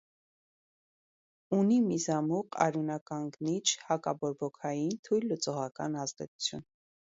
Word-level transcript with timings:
Ունի 1.57 1.77
միզամուղ, 1.89 2.49
արյունականգնիչ, 2.65 3.63
հակաբորբոքային, 3.91 4.99
թույլ 5.11 5.31
լուծողական 5.35 6.03
ազդեցություն։ 6.09 6.69